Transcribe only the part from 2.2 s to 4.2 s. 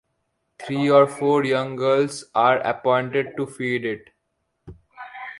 are appointed to feed it.